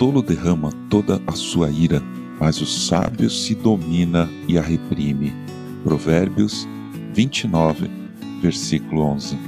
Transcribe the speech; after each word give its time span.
tolo 0.00 0.22
derrama 0.22 0.72
toda 0.88 1.20
a 1.26 1.32
sua 1.32 1.68
ira, 1.68 2.02
mas 2.40 2.58
o 2.62 2.64
sábio 2.64 3.28
se 3.28 3.54
domina 3.54 4.26
e 4.48 4.56
a 4.56 4.62
reprime. 4.62 5.30
Provérbios 5.84 6.66
29, 7.12 7.90
versículo 8.40 9.02
11. 9.02 9.38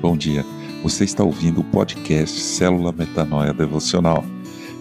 Bom 0.00 0.16
dia, 0.16 0.46
você 0.84 1.02
está 1.02 1.24
ouvindo 1.24 1.62
o 1.62 1.64
podcast 1.64 2.38
Célula 2.38 2.92
Metanoia 2.92 3.52
Devocional. 3.52 4.24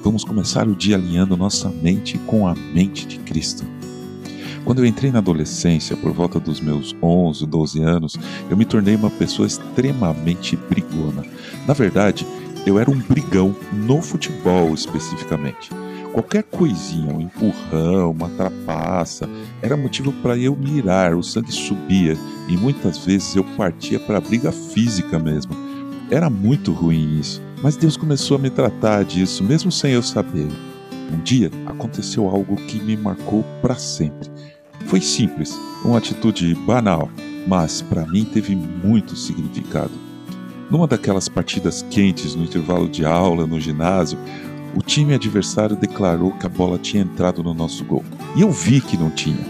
Vamos 0.04 0.24
começar 0.24 0.68
o 0.68 0.76
dia 0.76 0.98
alinhando 0.98 1.36
nossa 1.36 1.68
mente 1.68 2.20
com 2.28 2.48
a 2.48 2.54
mente 2.54 3.08
de 3.08 3.18
Cristo. 3.18 3.66
Quando 4.64 4.84
eu 4.84 4.86
entrei 4.86 5.12
na 5.12 5.18
adolescência, 5.18 5.98
por 5.98 6.12
volta 6.14 6.40
dos 6.40 6.62
meus 6.62 6.96
11, 7.02 7.48
12 7.48 7.82
anos, 7.82 8.20
eu 8.52 8.56
me 8.56 8.66
tornei 8.66 8.96
uma 8.96 9.10
pessoa 9.10 9.48
extremamente 9.48 10.56
brigona. 10.56 11.26
Na 11.68 11.74
verdade, 11.74 12.24
eu 12.66 12.80
era 12.80 12.90
um 12.90 12.98
brigão 12.98 13.56
no 13.74 14.02
futebol 14.02 14.74
especificamente. 14.74 15.70
Qualquer 16.14 16.44
coisinha, 16.44 17.14
um 17.14 17.22
empurrão, 17.22 18.12
uma 18.12 18.30
trapaça, 18.30 19.30
era 19.62 19.78
motivo 19.78 20.12
para 20.22 20.38
eu 20.38 20.56
mirar, 20.56 21.16
o 21.16 21.24
sangue 21.24 21.52
subia 21.52 22.18
e 22.50 22.58
muitas 22.58 22.98
vezes 22.98 23.36
eu 23.36 23.44
partia 23.56 24.00
para 24.00 24.18
a 24.18 24.22
briga 24.22 24.52
física 24.52 25.18
mesmo. 25.18 25.54
Era 26.10 26.30
muito 26.30 26.74
ruim 26.74 27.18
isso, 27.20 27.42
mas 27.64 27.78
Deus 27.78 27.96
começou 27.96 28.36
a 28.36 28.40
me 28.40 28.50
tratar 28.50 29.06
disso 29.06 29.42
mesmo 29.44 29.72
sem 29.72 29.94
eu 29.94 30.04
saber. 30.04 30.48
Um 31.14 31.20
dia 31.22 31.50
aconteceu 31.66 32.28
algo 32.28 32.58
que 32.58 32.82
me 32.82 32.98
marcou 32.98 33.46
para 33.62 33.76
sempre. 33.76 34.30
Foi 34.88 35.00
simples, 35.00 35.58
uma 35.86 35.98
atitude 35.98 36.54
banal, 36.66 37.10
mas 37.48 37.82
para 37.82 38.06
mim 38.06 38.26
teve 38.26 38.54
muito 38.54 39.16
significado. 39.16 40.11
Numa 40.72 40.88
daquelas 40.88 41.28
partidas 41.28 41.86
quentes 41.90 42.34
no 42.34 42.46
intervalo 42.46 42.88
de 42.88 43.04
aula 43.04 43.46
no 43.46 43.60
ginásio, 43.60 44.18
o 44.74 44.82
time 44.82 45.14
adversário 45.14 45.76
declarou 45.76 46.32
que 46.32 46.46
a 46.46 46.50
bola 46.50 46.78
tinha 46.78 47.04
entrado 47.04 47.44
no 47.44 47.54
nosso 47.54 47.84
gol. 47.84 48.06
E 48.38 48.42
eu 48.42 48.50
vi 48.50 48.80
que 48.80 48.96
não 48.96 49.10
tinha. 49.10 49.46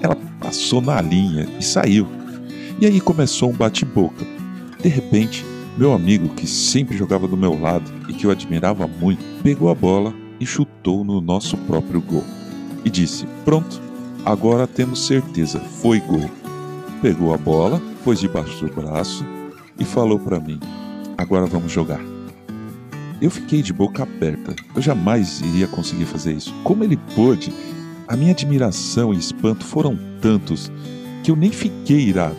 Ela 0.00 0.16
passou 0.40 0.80
na 0.80 1.02
linha 1.02 1.46
e 1.60 1.62
saiu. 1.62 2.08
E 2.80 2.86
aí 2.86 2.98
começou 2.98 3.50
um 3.50 3.52
bate-boca. 3.52 4.24
De 4.82 4.88
repente, 4.88 5.44
meu 5.76 5.92
amigo, 5.92 6.30
que 6.30 6.46
sempre 6.46 6.96
jogava 6.96 7.28
do 7.28 7.36
meu 7.36 7.60
lado 7.60 7.92
e 8.08 8.14
que 8.14 8.24
eu 8.24 8.30
admirava 8.30 8.86
muito, 8.86 9.22
pegou 9.42 9.68
a 9.68 9.74
bola 9.74 10.14
e 10.40 10.46
chutou 10.46 11.04
no 11.04 11.20
nosso 11.20 11.58
próprio 11.58 12.00
gol. 12.00 12.24
E 12.82 12.88
disse: 12.88 13.26
Pronto, 13.44 13.82
agora 14.24 14.66
temos 14.66 15.06
certeza, 15.06 15.60
foi 15.60 16.00
gol. 16.00 16.30
Pegou 17.02 17.34
a 17.34 17.36
bola, 17.36 17.82
pôs 18.02 18.18
debaixo 18.18 18.64
do 18.64 18.74
braço 18.74 19.22
e 19.78 19.84
falou 19.84 20.18
para 20.18 20.40
mim: 20.40 20.58
Agora 21.16 21.46
vamos 21.46 21.72
jogar. 21.72 22.00
Eu 23.20 23.30
fiquei 23.30 23.62
de 23.62 23.72
boca 23.72 24.02
aberta. 24.02 24.54
Eu 24.74 24.82
jamais 24.82 25.40
iria 25.40 25.66
conseguir 25.66 26.04
fazer 26.04 26.34
isso. 26.34 26.52
Como 26.64 26.84
ele 26.84 26.96
pôde? 27.14 27.52
A 28.06 28.16
minha 28.16 28.32
admiração 28.32 29.14
e 29.14 29.16
espanto 29.16 29.64
foram 29.64 29.98
tantos 30.20 30.70
que 31.22 31.30
eu 31.30 31.36
nem 31.36 31.50
fiquei 31.50 32.00
irado. 32.00 32.36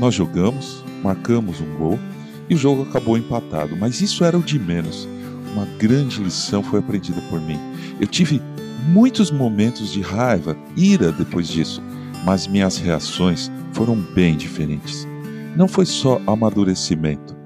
Nós 0.00 0.14
jogamos, 0.14 0.84
marcamos 1.02 1.60
um 1.60 1.76
gol 1.76 1.98
e 2.50 2.54
o 2.54 2.58
jogo 2.58 2.82
acabou 2.82 3.16
empatado, 3.16 3.76
mas 3.76 4.00
isso 4.00 4.24
era 4.24 4.36
o 4.36 4.42
de 4.42 4.58
menos. 4.58 5.06
Uma 5.52 5.64
grande 5.78 6.20
lição 6.20 6.62
foi 6.62 6.80
aprendida 6.80 7.20
por 7.30 7.40
mim. 7.40 7.58
Eu 8.00 8.08
tive 8.08 8.42
muitos 8.88 9.30
momentos 9.30 9.92
de 9.92 10.00
raiva, 10.00 10.56
ira 10.76 11.12
depois 11.12 11.46
disso, 11.46 11.80
mas 12.24 12.48
minhas 12.48 12.76
reações 12.76 13.50
foram 13.72 13.94
bem 13.94 14.36
diferentes. 14.36 15.06
Não 15.56 15.68
foi 15.68 15.86
só 15.86 16.20
amadurecimento, 16.26 17.36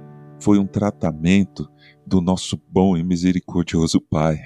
foi 0.40 0.58
um 0.58 0.66
tratamento 0.66 1.68
do 2.06 2.22
nosso 2.22 2.58
bom 2.70 2.96
e 2.96 3.04
misericordioso 3.04 4.00
Pai. 4.00 4.38